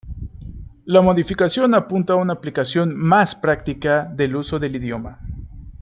[0.87, 5.19] La modificación apunta a una aplicación más práctica del uso del idioma.